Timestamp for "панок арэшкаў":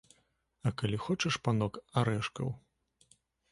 1.49-2.53